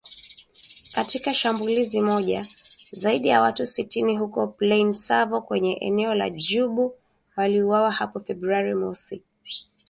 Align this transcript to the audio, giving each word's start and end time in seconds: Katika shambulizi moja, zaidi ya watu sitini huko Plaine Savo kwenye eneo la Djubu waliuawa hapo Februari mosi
Katika 0.93 1.33
shambulizi 1.33 2.01
moja, 2.01 2.47
zaidi 2.91 3.27
ya 3.27 3.41
watu 3.41 3.65
sitini 3.65 4.17
huko 4.17 4.47
Plaine 4.47 4.95
Savo 4.95 5.41
kwenye 5.41 5.73
eneo 5.77 6.15
la 6.15 6.29
Djubu 6.29 6.95
waliuawa 7.35 7.91
hapo 7.91 8.19
Februari 8.19 8.73
mosi 8.75 9.23